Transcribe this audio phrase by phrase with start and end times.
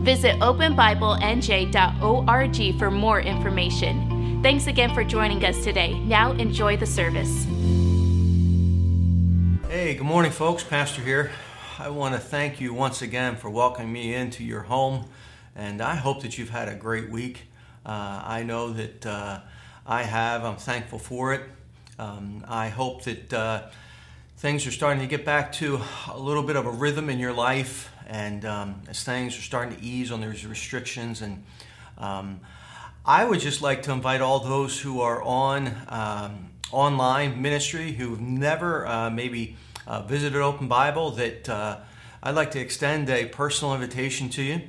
[0.00, 4.40] Visit openbiblenj.org for more information.
[4.42, 6.00] Thanks again for joining us today.
[6.00, 7.44] Now enjoy the service.
[9.68, 10.64] Hey, good morning, folks.
[10.64, 11.30] Pastor here.
[11.78, 15.04] I want to thank you once again for welcoming me into your home,
[15.54, 17.42] and I hope that you've had a great week.
[17.84, 19.40] Uh, I know that uh,
[19.86, 20.46] I have.
[20.46, 21.42] I'm thankful for it.
[21.98, 23.34] Um, I hope that.
[23.34, 23.64] Uh,
[24.40, 25.78] things are starting to get back to
[26.10, 29.76] a little bit of a rhythm in your life, and um, as things are starting
[29.76, 31.44] to ease on those restrictions, and
[31.96, 32.40] um,
[33.06, 38.20] I would just like to invite all those who are on um, online ministry who've
[38.20, 41.78] never uh, maybe uh, visited Open Bible that uh,
[42.20, 44.60] I'd like to extend a personal invitation to you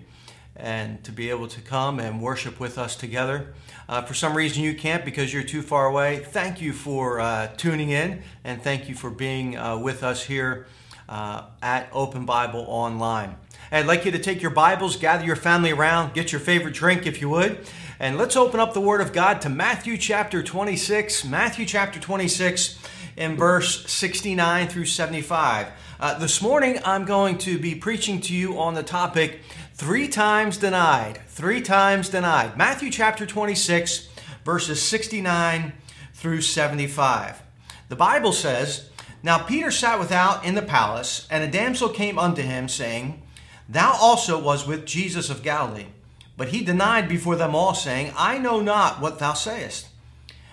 [0.55, 3.55] and to be able to come and worship with us together.
[3.89, 7.47] Uh, for some reason you can't because you're too far away, thank you for uh,
[7.57, 10.67] tuning in and thank you for being uh, with us here
[11.09, 13.35] uh, at Open Bible Online.
[13.71, 17.05] I'd like you to take your Bibles, gather your family around, get your favorite drink
[17.05, 17.65] if you would,
[17.99, 21.25] and let's open up the Word of God to Matthew chapter 26.
[21.25, 22.79] Matthew chapter 26
[23.17, 25.67] in verse 69 through 75.
[25.99, 29.41] Uh, this morning I'm going to be preaching to you on the topic
[29.81, 31.21] Three times denied.
[31.25, 32.55] Three times denied.
[32.55, 34.09] Matthew chapter 26,
[34.45, 35.73] verses 69
[36.13, 37.41] through 75.
[37.89, 38.91] The Bible says,
[39.23, 43.21] Now Peter sat without in the palace, and a damsel came unto him, saying,
[43.69, 45.87] Thou also was with Jesus of Galilee.
[46.37, 49.87] But he denied before them all, saying, I know not what thou sayest.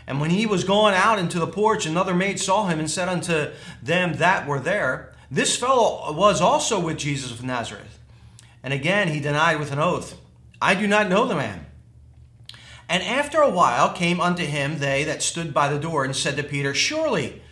[0.07, 3.09] And when he was gone out into the porch, another maid saw him and said
[3.09, 3.51] unto
[3.83, 7.99] them that were there, This fellow was also with Jesus of Nazareth.
[8.63, 10.19] And again he denied with an oath,
[10.61, 11.67] I do not know the man.
[12.89, 16.37] And after a while came unto him they that stood by the door and said
[16.37, 17.43] to Peter, Surely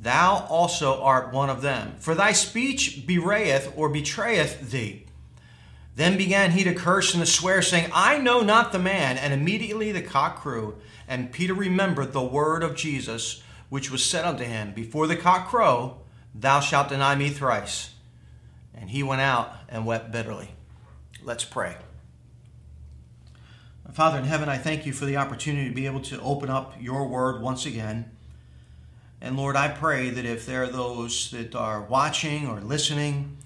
[0.00, 5.06] thou also art one of them, for thy speech bewrayeth or betrayeth thee.
[5.96, 9.16] Then began he to curse and to swear, saying, I know not the man.
[9.16, 10.76] And immediately the cock crew,
[11.08, 15.48] and Peter remembered the word of Jesus, which was said unto him, Before the cock
[15.48, 16.02] crow,
[16.34, 17.94] thou shalt deny me thrice.
[18.74, 20.50] And he went out and wept bitterly.
[21.24, 21.76] Let's pray.
[23.92, 26.74] Father in heaven, I thank you for the opportunity to be able to open up
[26.78, 28.10] your word once again.
[29.20, 33.38] And Lord, I pray that if there are those that are watching or listening,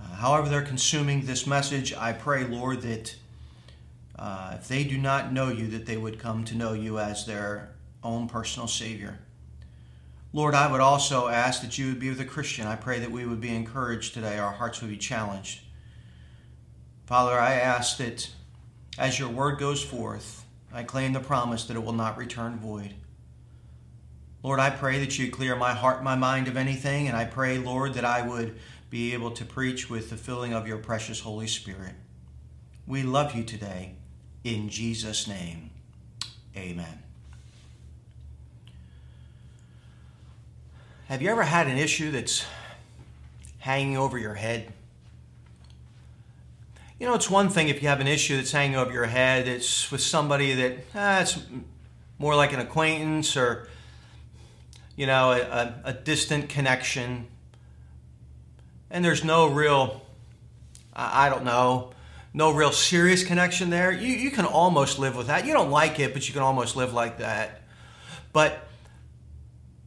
[0.00, 3.14] uh, however they're consuming this message, I pray, Lord, that
[4.18, 7.26] uh, if they do not know you, that they would come to know you as
[7.26, 9.18] their own personal Savior.
[10.32, 12.66] Lord, I would also ask that you would be with a Christian.
[12.66, 15.60] I pray that we would be encouraged today, our hearts would be challenged.
[17.04, 18.30] Father, I ask that
[18.96, 22.94] as your word goes forth, I claim the promise that it will not return void.
[24.42, 27.58] Lord, I pray that you clear my heart, my mind of anything, and I pray,
[27.58, 28.58] Lord, that I would
[28.90, 31.94] be able to preach with the filling of your precious Holy Spirit.
[32.86, 33.94] We love you today.
[34.42, 35.70] In Jesus' name,
[36.56, 37.04] amen.
[41.06, 42.44] Have you ever had an issue that's
[43.58, 44.72] hanging over your head?
[46.98, 49.46] You know, it's one thing if you have an issue that's hanging over your head,
[49.46, 51.38] it's with somebody that, ah, it's
[52.18, 53.68] more like an acquaintance or,
[54.96, 57.26] you know, a, a distant connection.
[58.90, 60.02] And there's no real,
[60.94, 61.92] I don't know,
[62.34, 63.92] no real serious connection there.
[63.92, 65.46] You, you can almost live with that.
[65.46, 67.62] You don't like it, but you can almost live like that.
[68.32, 68.66] But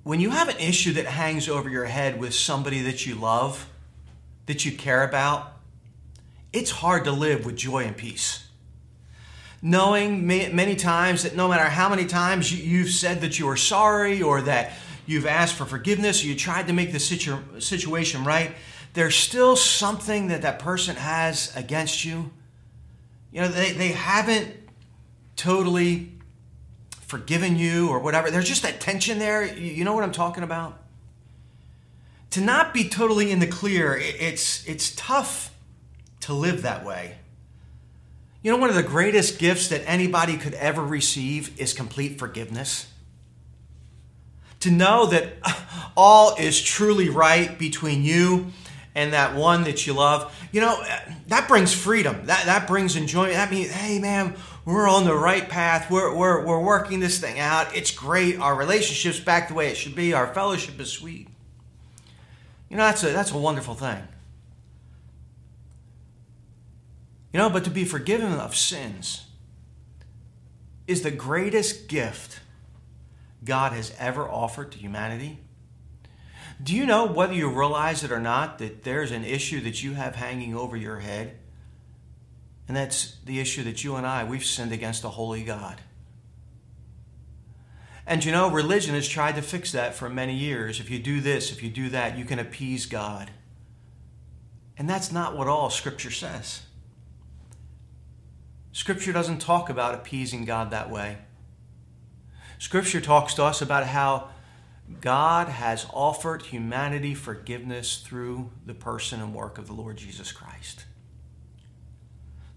[0.04, 3.68] when you have an issue that hangs over your head with somebody that you love,
[4.46, 5.54] that you care about,
[6.54, 8.48] it's hard to live with joy and peace.
[9.62, 14.22] Knowing many times that no matter how many times you've said that you are sorry
[14.22, 14.74] or that
[15.06, 18.52] you've asked for forgiveness or you tried to make the situ- situation right,
[18.94, 22.32] there's still something that that person has against you.
[23.32, 24.56] You know, they, they haven't
[25.36, 26.14] totally
[27.02, 28.32] forgiven you or whatever.
[28.32, 29.46] There's just that tension there.
[29.46, 30.80] You know what I'm talking about?
[32.32, 35.54] To not be totally in the clear, it's, it's tough
[36.22, 37.18] to live that way.
[38.42, 42.88] You know, one of the greatest gifts that anybody could ever receive is complete forgiveness.
[44.66, 45.36] To know that
[45.96, 48.48] all is truly right between you
[48.96, 50.84] and that one that you love, you know,
[51.28, 52.26] that brings freedom.
[52.26, 53.34] That, that brings enjoyment.
[53.34, 54.36] That means, hey, man,
[54.66, 55.92] we're on the right path.
[55.92, 57.76] We're, we're, we're working this thing out.
[57.76, 58.40] It's great.
[58.40, 60.14] Our relationship's back the way it should be.
[60.14, 61.28] Our fellowship is sweet.
[62.68, 64.02] You know, that's a, that's a wonderful thing.
[67.34, 69.28] You know, but to be forgiven of sins
[70.88, 72.40] is the greatest gift
[73.46, 75.40] God has ever offered to humanity.
[76.62, 79.94] Do you know, whether you realize it or not, that there's an issue that you
[79.94, 81.38] have hanging over your head?
[82.68, 85.82] And that's the issue that you and I, we've sinned against a holy God.
[88.08, 90.80] And you know, religion has tried to fix that for many years.
[90.80, 93.32] If you do this, if you do that, you can appease God.
[94.78, 96.62] And that's not what all Scripture says.
[98.72, 101.18] Scripture doesn't talk about appeasing God that way.
[102.66, 104.30] Scripture talks to us about how
[105.00, 110.86] God has offered humanity forgiveness through the person and work of the Lord Jesus Christ.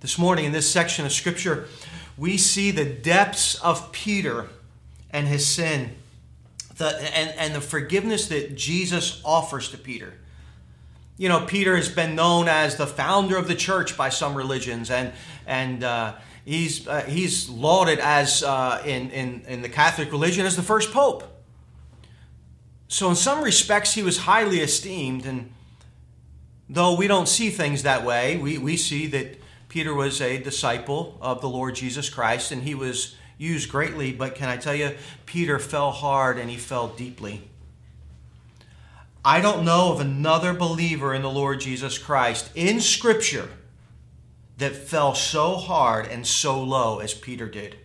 [0.00, 1.66] This morning, in this section of Scripture,
[2.16, 4.48] we see the depths of Peter
[5.10, 5.90] and his sin
[6.78, 10.14] the, and, and the forgiveness that Jesus offers to Peter.
[11.18, 14.90] You know, Peter has been known as the founder of the church by some religions,
[14.90, 15.12] and,
[15.46, 20.56] and uh, he's, uh, he's lauded as uh, in, in, in the Catholic religion as
[20.56, 21.24] the first pope.
[22.88, 25.26] So, in some respects, he was highly esteemed.
[25.26, 25.52] And
[26.68, 29.38] though we don't see things that way, we, we see that
[29.68, 34.12] Peter was a disciple of the Lord Jesus Christ and he was used greatly.
[34.12, 34.94] But can I tell you,
[35.26, 37.48] Peter fell hard and he fell deeply.
[39.24, 43.50] I don't know of another believer in the Lord Jesus Christ in Scripture
[44.58, 47.76] that fell so hard and so low as Peter did.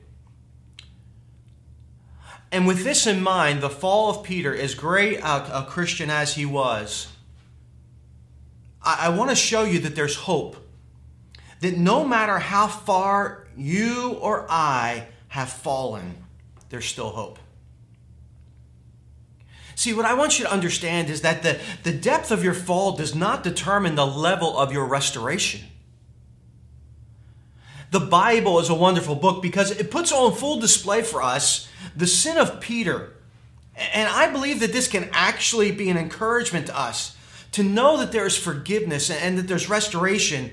[2.51, 6.35] And with this in mind, the fall of Peter, as great a, a Christian as
[6.35, 7.07] he was,
[8.81, 10.57] I, I want to show you that there's hope.
[11.61, 16.15] That no matter how far you or I have fallen,
[16.69, 17.39] there's still hope.
[19.75, 22.95] See, what I want you to understand is that the, the depth of your fall
[22.95, 25.61] does not determine the level of your restoration.
[27.93, 32.07] The Bible is a wonderful book because it puts on full display for us the
[32.07, 33.13] sin of Peter.
[33.75, 37.15] And I believe that this can actually be an encouragement to us
[37.51, 40.49] to know that there is forgiveness and that there's restoration,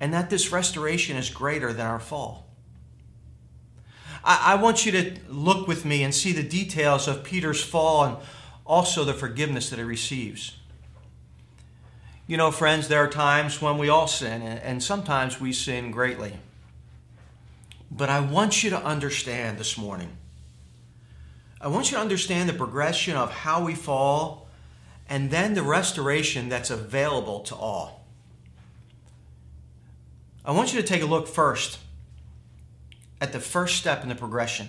[0.00, 2.46] and that this restoration is greater than our fall.
[4.24, 8.16] I, want you to look with me and see the details of Peter's fall and
[8.64, 10.56] also the forgiveness that he receives.
[12.30, 16.34] You know, friends, there are times when we all sin, and sometimes we sin greatly.
[17.90, 20.16] But I want you to understand this morning.
[21.60, 24.46] I want you to understand the progression of how we fall
[25.08, 28.06] and then the restoration that's available to all.
[30.44, 31.80] I want you to take a look first
[33.20, 34.68] at the first step in the progression.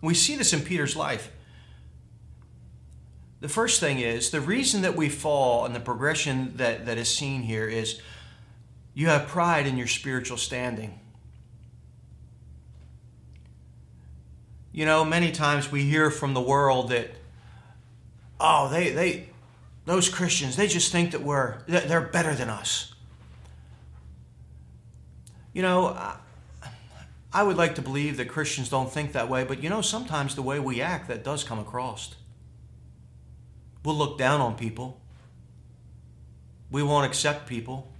[0.00, 1.30] We see this in Peter's life.
[3.42, 7.08] The first thing is the reason that we fall and the progression that, that is
[7.08, 8.00] seen here is
[8.94, 11.00] you have pride in your spiritual standing.
[14.70, 17.10] You know, many times we hear from the world that,
[18.38, 19.28] oh, they, they,
[19.86, 22.94] those Christians, they just think that we're, they're better than us.
[25.52, 25.98] You know,
[27.32, 30.36] I would like to believe that Christians don't think that way, but you know, sometimes
[30.36, 32.14] the way we act, that does come across.
[33.84, 35.00] We'll look down on people.
[36.70, 37.92] We won't accept people.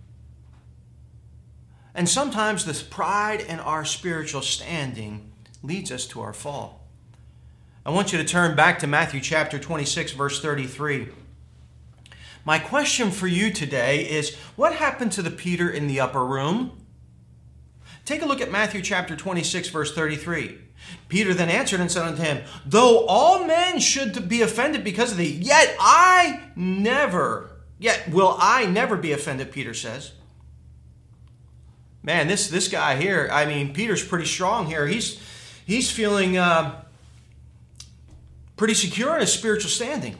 [1.95, 6.81] And sometimes this pride in our spiritual standing leads us to our fall.
[7.85, 11.09] I want you to turn back to Matthew chapter 26, verse 33.
[12.45, 16.73] My question for you today is what happened to the Peter in the upper room?
[18.05, 20.59] Take a look at Matthew chapter 26, verse 33.
[21.09, 25.19] Peter then answered and said unto him, Though all men should be offended because of
[25.19, 30.12] thee, yet I never, yet will I never be offended, Peter says.
[32.03, 34.87] Man, this, this guy here, I mean, Peter's pretty strong here.
[34.87, 35.21] He's,
[35.67, 36.83] he's feeling uh,
[38.57, 40.17] pretty secure in his spiritual standing.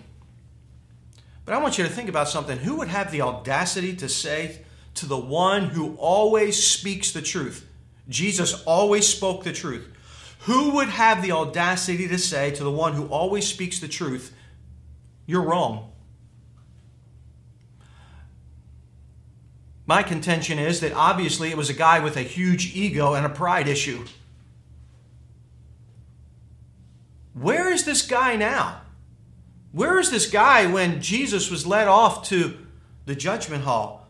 [1.45, 2.59] But I want you to think about something.
[2.59, 4.61] Who would have the audacity to say
[4.95, 7.69] to the one who always speaks the truth?
[8.09, 9.88] Jesus always spoke the truth.
[10.42, 14.34] Who would have the audacity to say to the one who always speaks the truth,
[15.26, 15.92] You're wrong?
[19.87, 23.28] My contention is that obviously it was a guy with a huge ego and a
[23.28, 24.04] pride issue.
[27.34, 28.80] Where is this guy now?
[29.70, 32.58] Where is this guy when Jesus was led off to
[33.06, 34.08] the judgment hall?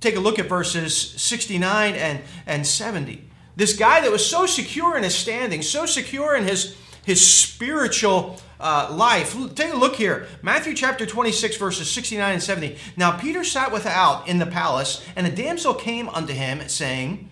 [0.00, 3.29] Take a look at verses 69 and, and 70.
[3.60, 6.74] This guy that was so secure in his standing, so secure in his,
[7.04, 9.36] his spiritual uh, life.
[9.54, 10.28] Take a look here.
[10.40, 12.78] Matthew chapter 26, verses 69 and 70.
[12.96, 17.28] Now Peter sat without in the palace, and a damsel came unto him, saying,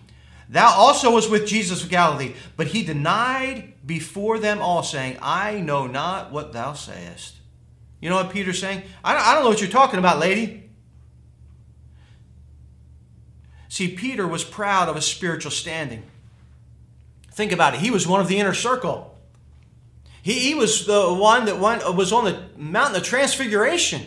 [0.47, 2.35] Thou also was with Jesus of Galilee.
[2.55, 7.37] But he denied before them all, saying, I know not what thou sayest.
[8.01, 8.83] You know what Peter's saying?
[9.03, 10.69] I don't, I don't know what you're talking about, lady.
[13.67, 16.03] See, Peter was proud of his spiritual standing.
[17.39, 17.79] Think about it.
[17.79, 19.17] He was one of the inner circle.
[20.21, 24.01] He, he was the one that went, was on the mountain of transfiguration.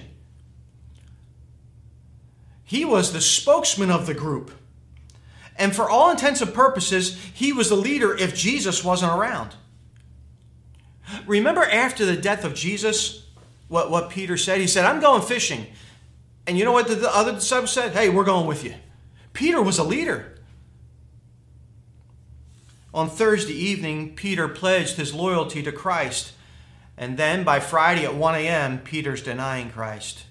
[2.62, 4.50] He was the spokesman of the group.
[5.56, 9.54] And for all intents and purposes, he was the leader if Jesus wasn't around.
[11.26, 13.26] Remember after the death of Jesus,
[13.68, 14.60] what, what Peter said?
[14.60, 15.68] He said, I'm going fishing.
[16.46, 17.92] And you know what the other disciples said?
[17.92, 18.74] Hey, we're going with you.
[19.32, 20.31] Peter was a leader.
[22.94, 26.32] On Thursday evening, Peter pledged his loyalty to Christ.
[26.96, 30.24] And then by Friday at 1 a.m., Peter's denying Christ.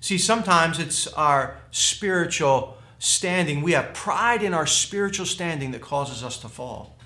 [0.00, 3.62] See, sometimes it's our spiritual standing.
[3.62, 6.98] We have pride in our spiritual standing that causes us to fall.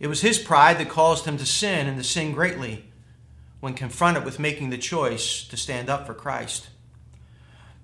[0.00, 2.86] It was his pride that caused him to sin and to sin greatly
[3.60, 6.68] when confronted with making the choice to stand up for Christ.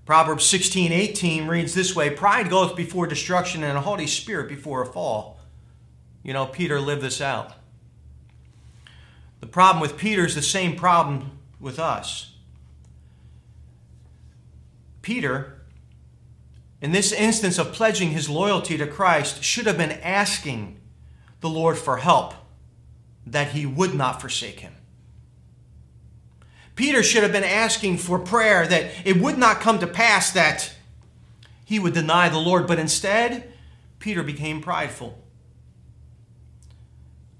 [0.06, 4.80] Proverbs 16 18 reads this way Pride goeth before destruction, and a haughty spirit before
[4.80, 5.40] a fall.
[6.22, 7.52] You know, Peter lived this out.
[9.40, 12.32] The problem with Peter is the same problem with us.
[15.02, 15.60] Peter,
[16.80, 20.80] in this instance of pledging his loyalty to Christ, should have been asking
[21.40, 22.34] the Lord for help,
[23.26, 24.74] that he would not forsake him.
[26.76, 30.72] Peter should have been asking for prayer that it would not come to pass that
[31.64, 33.52] he would deny the Lord, but instead,
[33.98, 35.18] Peter became prideful.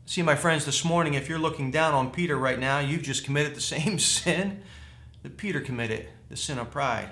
[0.07, 3.25] See, my friends, this morning, if you're looking down on Peter right now, you've just
[3.25, 4.63] committed the same sin
[5.23, 7.11] that Peter committed the sin of pride.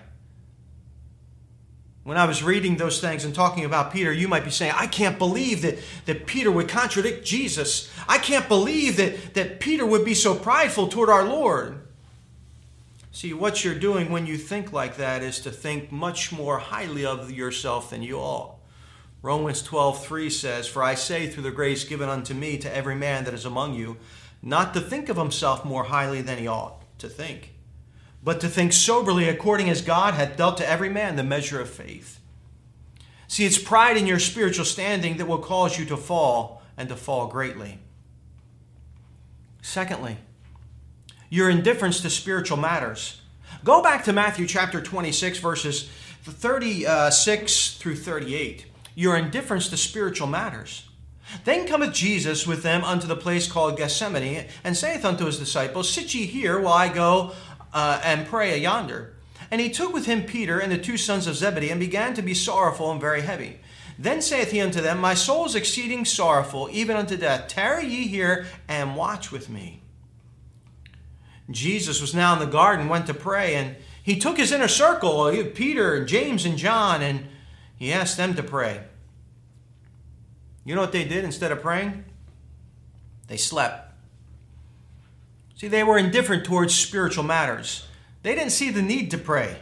[2.05, 4.87] When I was reading those things and talking about Peter, you might be saying, I
[4.87, 7.91] can't believe that, that Peter would contradict Jesus.
[8.09, 11.84] I can't believe that, that Peter would be so prideful toward our Lord.
[13.15, 17.07] See, what you're doing when you think like that is to think much more highly
[17.07, 18.57] of yourself than you ought.
[19.23, 23.23] Romans 12:3 says, "For I say through the grace given unto me to every man
[23.25, 23.99] that is among you,
[24.43, 27.53] not to think of himself more highly than he ought to think."
[28.25, 31.69] but to think soberly according as God hath dealt to every man the measure of
[31.69, 32.21] faith.
[33.29, 36.97] See, it's pride in your spiritual standing that will cause you to fall and to
[36.97, 37.81] fall greatly.
[39.61, 40.17] Secondly,
[41.35, 43.21] your indifference to spiritual matters.
[43.65, 45.91] Go back to Matthew chapter 26, verses
[46.23, 48.67] 36 through 38.
[48.95, 50.89] Your indifference to spiritual matters.
[51.45, 55.91] Then cometh Jesus with them unto the place called Gethsemane, and saith unto his disciples,
[55.91, 57.33] Sit ye here while I go
[57.73, 59.15] uh, and pray a yonder.
[59.51, 62.23] And he took with him Peter and the two sons of Zebedee, and began to
[62.23, 63.59] be sorrowful and very heavy.
[63.99, 67.49] Then saith he unto them, My soul is exceeding sorrowful, even unto death.
[67.49, 69.81] Tarry ye here and watch with me.
[71.51, 75.23] Jesus was now in the garden, went to pray, and he took his inner circle,
[75.23, 77.27] uh, Peter, and James, and John, and
[77.77, 78.83] he asked them to pray.
[80.65, 82.05] You know what they did instead of praying?
[83.29, 83.93] They slept.
[85.57, 87.87] See, they were indifferent towards spiritual matters.
[88.23, 89.59] They didn't see the need to pray.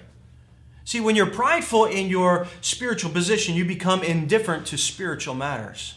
[0.85, 5.95] See, when you're prideful in your spiritual position, you become indifferent to spiritual matters.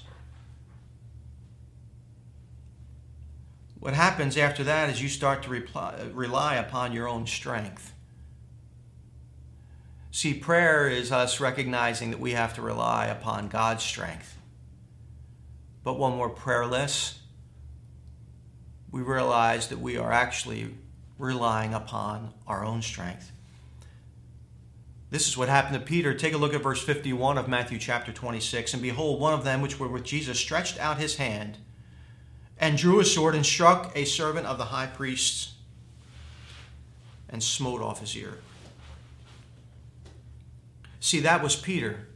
[3.86, 7.94] What happens after that is you start to reply, uh, rely upon your own strength.
[10.10, 14.40] See, prayer is us recognizing that we have to rely upon God's strength.
[15.84, 17.20] But when we're prayerless,
[18.90, 20.74] we realize that we are actually
[21.20, 23.32] relying upon our own strength.
[25.12, 26.16] This is what happened to Peter.
[26.16, 28.74] Take a look at verse 51 of Matthew chapter 26.
[28.74, 31.60] And behold, one of them which were with Jesus stretched out his hand
[32.58, 35.54] and drew a sword and struck a servant of the high priest's
[37.30, 38.38] and smote off his ear.
[41.00, 42.08] See, that was Peter.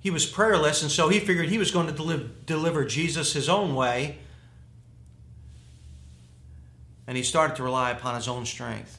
[0.00, 3.74] He was prayerless, and so he figured he was going to deliver Jesus his own
[3.74, 4.18] way
[7.06, 8.98] and he started to rely upon his own strength.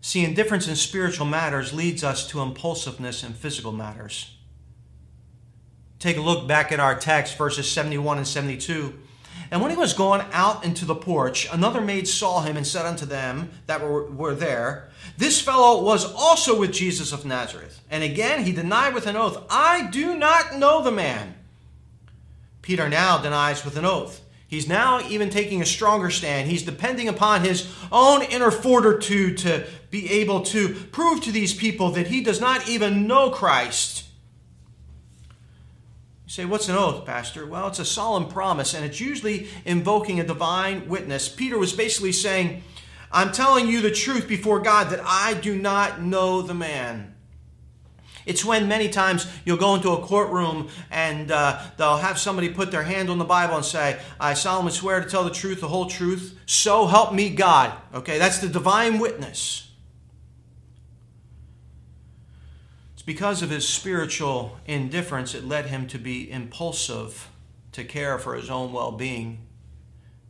[0.00, 4.36] See, indifference in spiritual matters leads us to impulsiveness in physical matters.
[5.98, 8.98] Take a look back at our text, verses 71 and 72.
[9.50, 12.86] And when he was gone out into the porch, another maid saw him and said
[12.86, 17.80] unto them that were, were there, This fellow was also with Jesus of Nazareth.
[17.90, 21.34] And again he denied with an oath, I do not know the man.
[22.62, 24.20] Peter now denies with an oath.
[24.46, 26.50] He's now even taking a stronger stand.
[26.50, 31.90] He's depending upon his own inner fortitude to be able to prove to these people
[31.92, 34.08] that he does not even know Christ.
[36.30, 37.44] You say, What's an oath, Pastor?
[37.44, 41.28] Well, it's a solemn promise, and it's usually invoking a divine witness.
[41.28, 42.62] Peter was basically saying,
[43.10, 47.16] I'm telling you the truth before God that I do not know the man.
[48.26, 52.70] It's when many times you'll go into a courtroom and uh, they'll have somebody put
[52.70, 55.66] their hand on the Bible and say, I solemnly swear to tell the truth, the
[55.66, 57.72] whole truth, so help me God.
[57.92, 59.69] Okay, that's the divine witness.
[63.00, 67.30] It's because of his spiritual indifference, it led him to be impulsive
[67.72, 69.38] to care for his own well being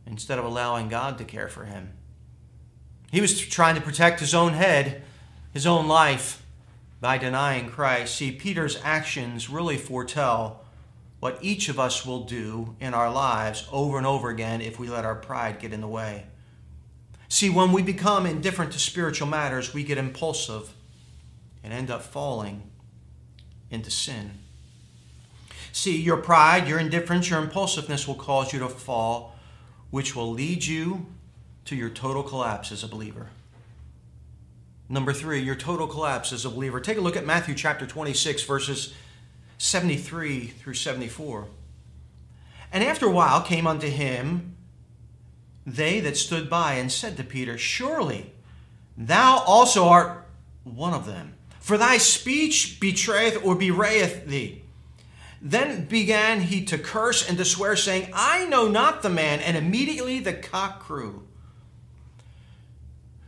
[0.07, 1.91] instead of allowing God to care for him.
[3.11, 5.03] He was trying to protect his own head,
[5.51, 6.45] his own life,
[7.01, 8.15] by denying Christ.
[8.15, 10.63] See, Peter's actions really foretell
[11.19, 14.87] what each of us will do in our lives over and over again if we
[14.87, 16.25] let our pride get in the way.
[17.27, 20.71] See, when we become indifferent to spiritual matters, we get impulsive
[21.63, 22.63] and end up falling
[23.69, 24.31] into sin.
[25.71, 29.35] See, your pride, your indifference, your impulsiveness will cause you to fall,
[29.89, 31.05] which will lead you
[31.65, 33.29] to your total collapse as a believer.
[34.89, 36.81] Number three, your total collapse as a believer.
[36.81, 38.93] Take a look at Matthew chapter 26, verses
[39.57, 41.47] 73 through 74.
[42.73, 44.57] And after a while came unto him
[45.65, 48.33] they that stood by and said to Peter, Surely
[48.97, 50.27] thou also art
[50.63, 51.35] one of them.
[51.61, 54.63] For thy speech betrayeth or bewrayeth thee.
[55.39, 59.39] Then began he to curse and to swear, saying, I know not the man.
[59.39, 61.23] And immediately the cock crew.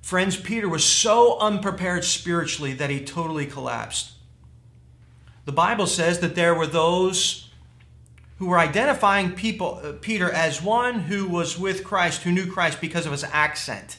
[0.02, 4.13] Friends, Peter was so unprepared spiritually that he totally collapsed.
[5.46, 7.52] The Bible says that there were those
[8.38, 12.82] who were identifying people, uh, Peter as one who was with Christ, who knew Christ
[12.82, 13.98] because of his accent.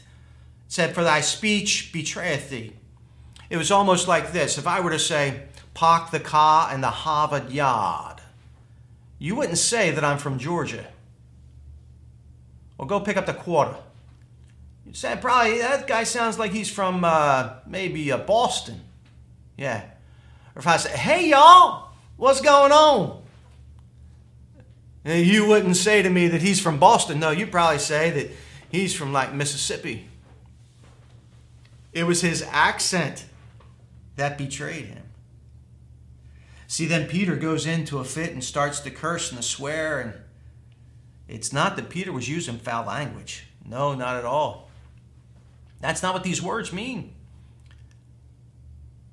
[0.67, 2.73] It said, For thy speech betrayeth thee.
[3.51, 4.59] It was almost like this.
[4.59, 5.43] If I were to say,
[5.75, 8.21] Pak the Ka and the Harvard Yard,
[9.19, 10.87] you wouldn't say that I'm from Georgia.
[12.79, 13.77] Or go pick up the quarter.
[14.85, 18.81] You'd say, probably, that guy sounds like he's from uh, maybe uh, Boston.
[19.57, 19.83] Yeah.
[20.55, 23.23] Or if I say, hey y'all, what's going on?
[25.05, 27.21] You wouldn't say to me that he's from Boston.
[27.21, 28.31] No, you'd probably say that
[28.71, 30.09] he's from like Mississippi.
[31.93, 33.27] It was his accent
[34.17, 35.03] that betrayed him.
[36.67, 40.15] See, then Peter goes into a fit and starts to curse and to swear, and
[41.29, 43.47] it's not that Peter was using foul language.
[43.65, 44.71] No, not at all.
[45.81, 47.15] That's not what these words mean.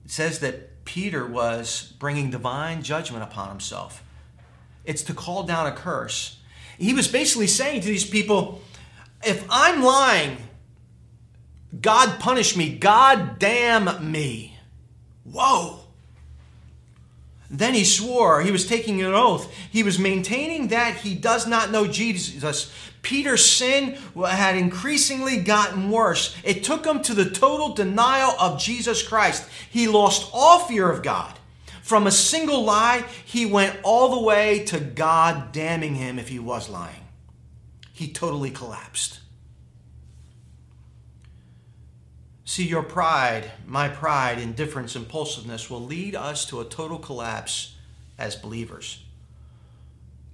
[0.05, 4.03] It says that Peter was bringing divine judgment upon himself.
[4.83, 6.37] It's to call down a curse.
[6.77, 8.61] He was basically saying to these people,
[9.23, 10.37] if I'm lying,
[11.79, 14.50] God punish me, God damn me.
[15.23, 15.79] Whoa.
[17.49, 19.53] Then he swore, he was taking an oath.
[19.71, 22.71] He was maintaining that he does not know Jesus.
[23.01, 26.35] Peter's sin had increasingly gotten worse.
[26.45, 29.49] It took him to the total denial of Jesus Christ.
[29.69, 31.37] He lost all fear of God.
[31.81, 36.39] From a single lie, he went all the way to God damning him if he
[36.39, 37.03] was lying.
[37.91, 39.19] He totally collapsed.
[42.51, 47.75] See, your pride, my pride, indifference, impulsiveness will lead us to a total collapse
[48.17, 49.05] as believers.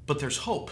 [0.08, 0.71] But there's hope.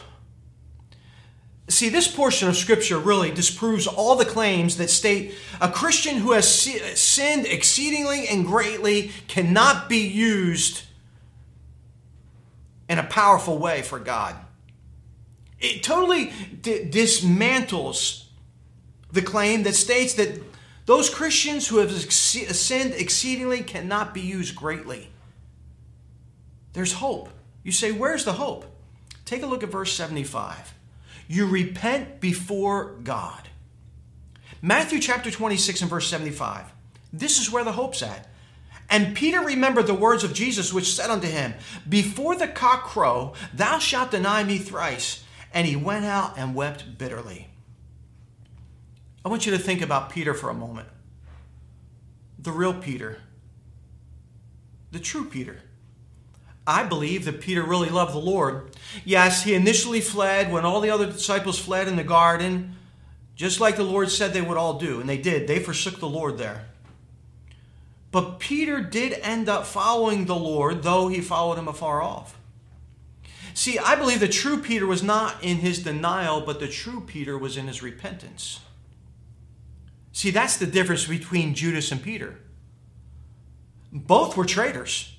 [1.68, 6.32] See, this portion of Scripture really disproves all the claims that state a Christian who
[6.32, 10.82] has sinned exceedingly and greatly cannot be used
[12.90, 14.36] in a powerful way for God.
[15.60, 18.24] It totally d- dismantles
[19.12, 20.42] the claim that states that
[20.86, 25.10] those Christians who have sinned exceedingly cannot be used greatly.
[26.74, 27.30] There's hope.
[27.64, 28.66] You say, Where's the hope?
[29.26, 30.76] Take a look at verse 75.
[31.28, 33.50] You repent before God.
[34.62, 36.72] Matthew chapter 26 and verse 75.
[37.12, 38.28] This is where the hope's at.
[38.90, 41.56] And Peter remembered the words of Jesus, which said unto him,
[41.90, 45.24] Before the cock crow, thou shalt deny me thrice.
[45.52, 47.48] And he went out and wept bitterly.
[49.26, 50.88] I want you to think about Peter for a moment.
[52.38, 53.18] The real Peter.
[54.92, 55.62] The true Peter.
[56.68, 58.76] I believe that Peter really loved the Lord.
[59.04, 62.76] Yes, he initially fled when all the other disciples fled in the garden,
[63.36, 65.48] just like the Lord said they would all do, and they did.
[65.48, 66.68] They forsook the Lord there.
[68.12, 72.38] But Peter did end up following the Lord, though he followed him afar off.
[73.56, 77.38] See, I believe the true Peter was not in his denial, but the true Peter
[77.38, 78.60] was in his repentance.
[80.16, 82.40] See, that's the difference between Judas and Peter.
[83.92, 85.14] Both were traitors.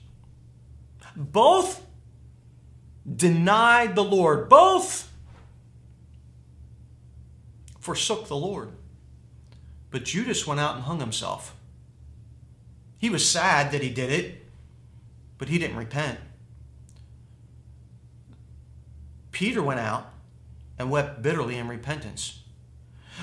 [1.14, 1.84] Both
[3.06, 4.48] denied the Lord.
[4.48, 5.12] Both
[7.78, 8.70] forsook the Lord.
[9.90, 11.54] But Judas went out and hung himself.
[12.96, 14.46] He was sad that he did it,
[15.36, 16.20] but he didn't repent.
[19.30, 20.10] Peter went out
[20.78, 22.44] and wept bitterly in repentance.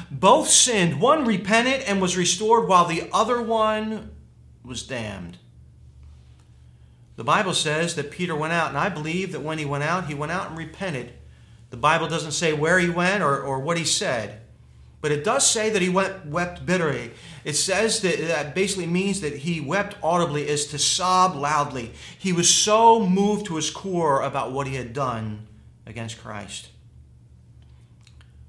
[0.09, 0.99] Both sinned.
[1.01, 4.11] One repented and was restored, while the other one
[4.63, 5.37] was damned.
[7.15, 10.07] The Bible says that Peter went out, and I believe that when he went out,
[10.07, 11.13] he went out and repented.
[11.69, 14.41] The Bible doesn't say where he went or, or what he said,
[15.01, 17.11] but it does say that he went, wept bitterly.
[17.43, 21.91] It says that that basically means that he wept audibly, is to sob loudly.
[22.17, 25.47] He was so moved to his core about what he had done
[25.85, 26.69] against Christ.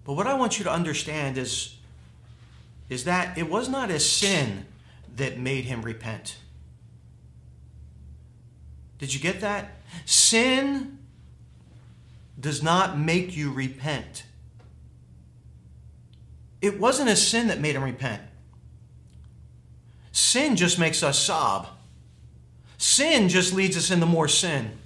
[0.04, 1.76] But what I want you to understand is,
[2.88, 4.66] is that it was not his sin
[5.16, 6.36] that made him repent.
[8.98, 9.72] Did you get that?
[10.04, 10.98] Sin
[12.38, 14.24] does not make you repent.
[16.60, 18.22] It wasn't a sin that made him repent.
[20.12, 21.68] Sin just makes us sob.
[22.78, 24.78] Sin just leads us into more sin.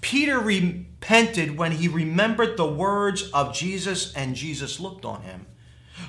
[0.00, 0.38] Peter
[1.00, 5.46] repented when he remembered the words of Jesus and Jesus looked on him.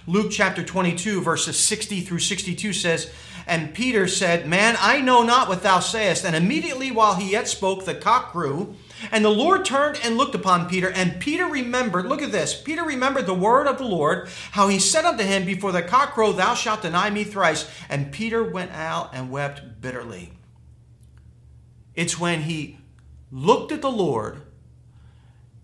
[0.06, 3.10] Luke chapter 22, verses 60 through 62 says,
[3.48, 6.26] And Peter said, Man, I know not what thou sayest.
[6.26, 8.76] And immediately while he yet spoke, the cock crew.
[9.14, 12.84] And the Lord turned and looked upon Peter, and Peter remembered, look at this, Peter
[12.84, 16.34] remembered the word of the Lord, how he said unto him, Before the cock crow,
[16.34, 17.70] thou shalt deny me thrice.
[17.90, 20.34] And Peter went out and wept bitterly.
[21.96, 22.78] It's when he
[23.32, 24.42] looked at the Lord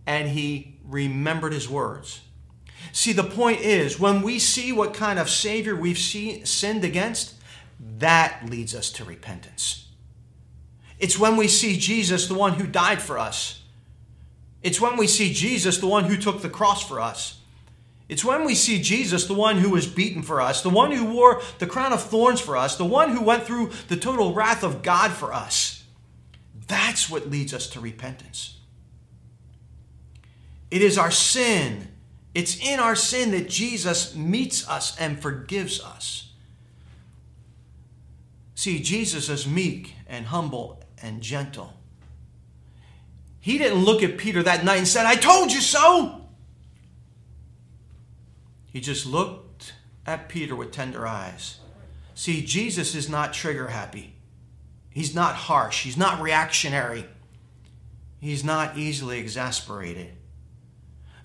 [0.08, 2.22] and he remembered his words.
[2.94, 7.36] See, the point is, when we see what kind of Savior we've see, sinned against,
[8.00, 9.88] that leads us to repentance.
[10.98, 13.62] It's when we see Jesus, the one who died for us.
[14.64, 17.40] It's when we see Jesus, the one who took the cross for us.
[18.10, 21.06] It's when we see Jesus, the one who was beaten for us, the one who
[21.06, 24.64] wore the crown of thorns for us, the one who went through the total wrath
[24.64, 25.84] of God for us.
[26.68, 28.57] That's what leads us to repentance.
[30.70, 31.88] It is our sin
[32.38, 36.34] it's in our sin that Jesus meets us and forgives us.
[38.54, 41.74] See, Jesus is meek and humble and gentle.
[43.40, 46.28] He didn't look at Peter that night and said, I told you so.
[48.72, 49.74] He just looked
[50.06, 51.58] at Peter with tender eyes.
[52.14, 54.14] See, Jesus is not trigger happy.
[54.92, 55.82] He's not harsh.
[55.82, 57.08] He's not reactionary.
[58.22, 60.12] He's not easily exasperated.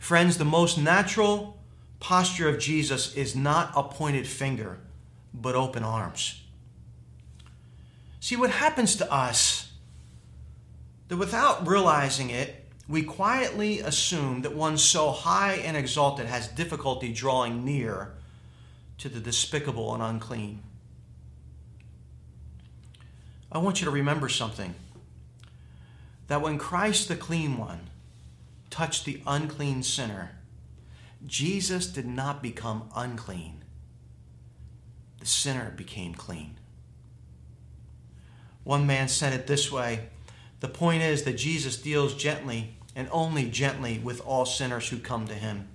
[0.02, 1.56] Friends, the most natural
[2.00, 4.80] posture of Jesus is not a pointed finger,
[5.32, 6.42] but open arms.
[8.18, 9.70] See, what happens to us,
[11.06, 17.12] that without realizing it, we quietly assume that one so high and exalted has difficulty
[17.12, 18.12] drawing near
[18.98, 20.64] to the despicable and unclean.
[23.52, 24.74] I want you to remember something
[26.26, 27.91] that when Christ, the clean one,
[28.72, 30.32] touched the unclean sinner,
[31.24, 33.62] Jesus did not become unclean.
[35.20, 36.58] The sinner became clean.
[38.64, 40.08] One man said it this way
[40.58, 45.26] The point is that Jesus deals gently and only gently with all sinners who come
[45.26, 45.68] to him,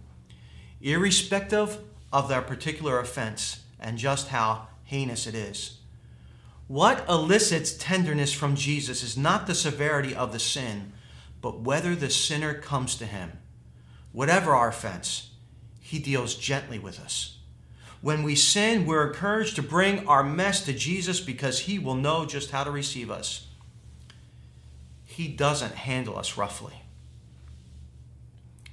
[0.82, 1.78] irrespective
[2.12, 5.78] of their particular offense and just how heinous it is.
[6.68, 10.94] What elicits tenderness from Jesus is not the severity of the sin
[11.42, 13.34] but whether the sinner comes to him.
[14.12, 15.32] Whatever our offense,
[15.80, 17.38] he deals gently with us.
[18.02, 22.26] When we sin, we're encouraged to bring our mess to Jesus because he will know
[22.26, 23.48] just how to receive us.
[25.06, 26.84] He doesn't handle us roughly.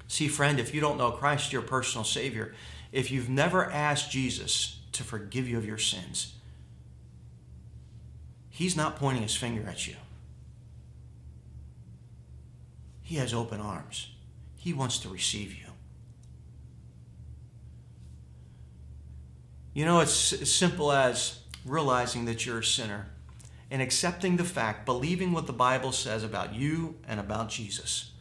[0.09, 2.55] See, friend, if you don't know Christ, your personal Savior,
[2.93, 6.35] if you've never asked Jesus to forgive you of your sins,
[8.51, 9.97] He's not pointing His finger at you.
[13.05, 14.09] He has open arms.
[14.57, 15.67] He wants to receive you.
[19.75, 23.07] You know, it's as simple as realizing that you're a sinner
[23.71, 28.13] and accepting the fact, believing what the Bible says about you and about Jesus.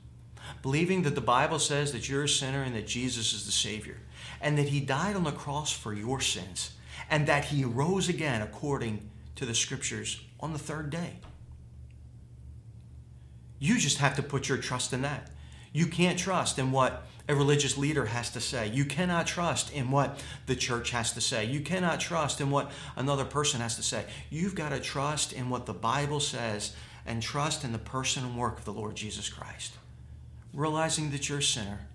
[0.62, 3.98] Believing that the Bible says that you're a sinner and that Jesus is the Savior,
[4.41, 6.72] and that He died on the cross for your sins,
[7.10, 11.19] and that He rose again according to the Scriptures on the third day.
[13.63, 15.30] You just have to put your trust in that.
[15.71, 18.67] You can't trust in what a religious leader has to say.
[18.67, 21.45] You cannot trust in what the church has to say.
[21.45, 24.04] You cannot trust in what another person has to say.
[24.30, 28.38] You've got to trust in what the Bible says and trust in the person and
[28.38, 29.76] work of the Lord Jesus Christ.
[30.54, 31.88] Realizing that you're a sinner,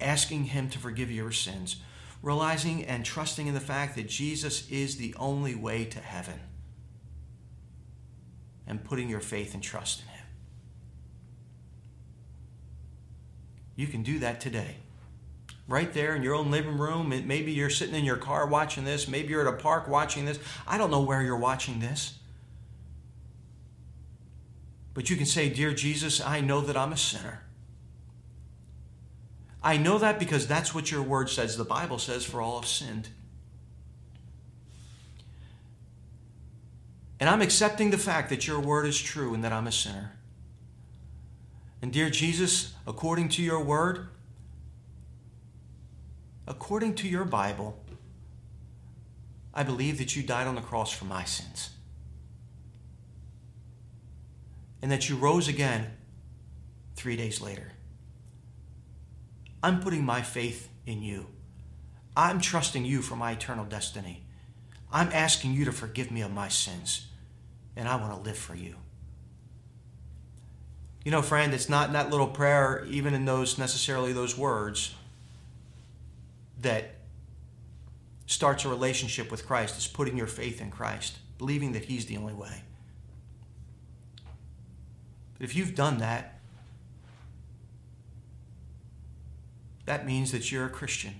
[0.00, 1.76] asking Him to forgive your sins,
[2.20, 6.40] realizing and trusting in the fact that Jesus is the only way to heaven,
[8.66, 10.11] and putting your faith and trust in Him.
[13.82, 14.76] You can do that today.
[15.66, 17.08] Right there in your own living room.
[17.08, 19.08] Maybe you're sitting in your car watching this.
[19.08, 20.38] Maybe you're at a park watching this.
[20.68, 22.16] I don't know where you're watching this.
[24.94, 27.42] But you can say, Dear Jesus, I know that I'm a sinner.
[29.64, 31.56] I know that because that's what your word says.
[31.56, 33.08] The Bible says, For all have sinned.
[37.18, 40.12] And I'm accepting the fact that your word is true and that I'm a sinner.
[41.82, 44.08] And dear Jesus, according to your word,
[46.46, 47.78] according to your Bible,
[49.54, 51.70] I believe that you died on the cross for my sins.
[54.80, 55.92] And that you rose again
[56.96, 57.72] three days later.
[59.62, 61.26] I'm putting my faith in you.
[62.16, 64.24] I'm trusting you for my eternal destiny.
[64.92, 67.06] I'm asking you to forgive me of my sins,
[67.76, 68.74] and I want to live for you.
[71.04, 74.94] You know, friend, it's not in that little prayer, even in those necessarily those words,
[76.60, 76.94] that
[78.26, 79.76] starts a relationship with Christ.
[79.76, 82.62] It's putting your faith in Christ, believing that He's the only way.
[85.34, 86.38] But if you've done that,
[89.86, 91.14] that means that you're a Christian.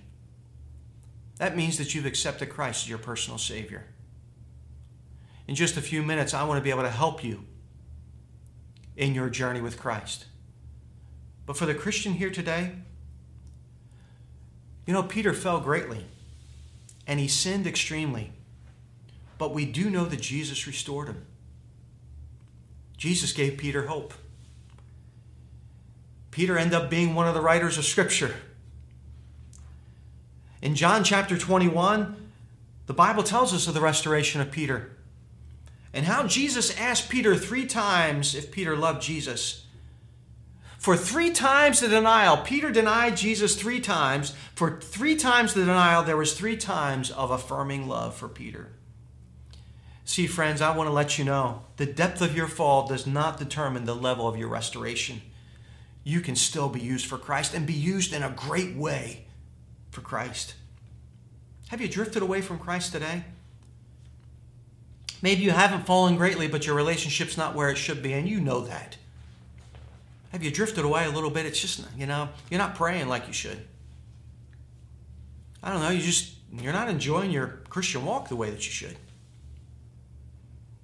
[1.37, 3.85] That means that you've accepted Christ as your personal Savior.
[5.45, 7.43] In just a few minutes, I want to be able to help you
[8.95, 10.25] in your journey with Christ.
[11.45, 12.71] But for the Christian here today,
[14.85, 16.05] you know, Peter fell greatly
[17.07, 18.31] and he sinned extremely.
[19.37, 21.25] But we do know that Jesus restored him.
[22.97, 24.13] Jesus gave Peter hope.
[26.31, 28.35] Peter ended up being one of the writers of Scripture.
[30.61, 32.15] In John chapter 21,
[32.85, 34.91] the Bible tells us of the restoration of Peter
[35.93, 39.65] and how Jesus asked Peter three times if Peter loved Jesus.
[40.79, 44.33] For three times the denial, Peter denied Jesus three times.
[44.53, 48.69] For three times the denial, there was three times of affirming love for Peter.
[50.03, 53.37] See, friends, I want to let you know the depth of your fall does not
[53.37, 55.21] determine the level of your restoration.
[56.03, 59.25] You can still be used for Christ and be used in a great way
[59.89, 60.55] for Christ.
[61.69, 63.23] Have you drifted away from Christ today?
[65.23, 68.41] Maybe you haven't fallen greatly, but your relationship's not where it should be, and you
[68.41, 68.97] know that.
[70.33, 71.45] Have you drifted away a little bit?
[71.45, 73.65] It's just, you know, you're not praying like you should.
[75.63, 78.71] I don't know, you just, you're not enjoying your Christian walk the way that you
[78.71, 78.97] should.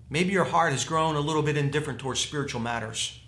[0.09, 3.19] Maybe your heart has grown a little bit indifferent towards spiritual matters.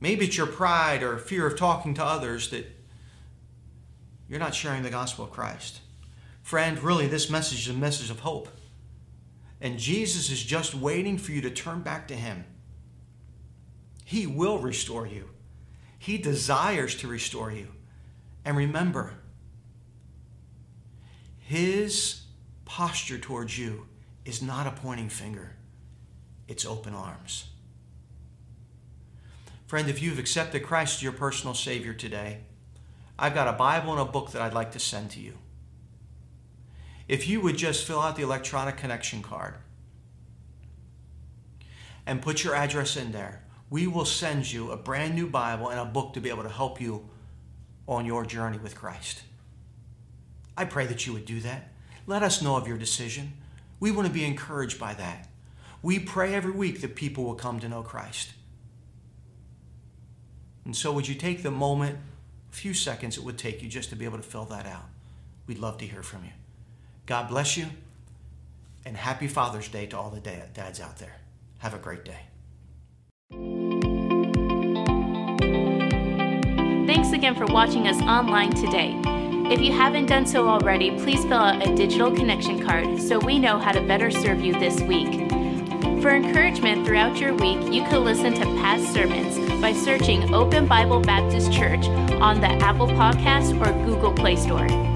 [0.00, 2.66] Maybe it's your pride or fear of talking to others that
[4.28, 5.82] you're not sharing the gospel of Christ.
[6.42, 8.48] Friend, really, this message is a message of hope.
[9.66, 12.44] And Jesus is just waiting for you to turn back to Him.
[14.04, 15.30] He will restore you,
[15.98, 17.66] He desires to restore you.
[18.44, 19.14] And remember,
[21.40, 22.20] His
[22.64, 23.88] posture towards you
[24.24, 25.56] is not a pointing finger,
[26.46, 27.48] it's open arms.
[29.66, 32.38] Friend, if you've accepted Christ as your personal Savior today,
[33.18, 35.36] I've got a Bible and a book that I'd like to send to you
[37.08, 39.54] if you would just fill out the electronic connection card
[42.06, 45.80] and put your address in there, we will send you a brand new Bible and
[45.80, 47.08] a book to be able to help you
[47.88, 49.22] on your journey with Christ.
[50.56, 51.72] I pray that you would do that.
[52.06, 53.32] Let us know of your decision.
[53.80, 55.28] We want to be encouraged by that.
[55.82, 58.32] We pray every week that people will come to know Christ.
[60.64, 61.98] And so, would you take the moment,
[62.50, 64.86] a few seconds it would take you just to be able to fill that out?
[65.46, 66.30] We'd love to hear from you.
[67.06, 67.66] God bless you,
[68.84, 71.14] and happy Father's Day to all the dads out there.
[71.58, 72.18] Have a great day.
[76.86, 79.00] Thanks again for watching us online today.
[79.48, 83.38] If you haven't done so already, please fill out a digital connection card so we
[83.38, 85.30] know how to better serve you this week.
[86.02, 91.00] For encouragement throughout your week, you can listen to past sermons by searching Open Bible
[91.00, 91.86] Baptist Church
[92.20, 94.95] on the Apple Podcast or Google Play Store.